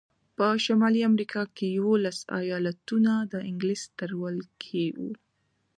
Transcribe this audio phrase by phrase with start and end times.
[0.35, 5.11] په شمالي امریکا کې یوولس ایالتونه د انګلیس تر ولکې وو.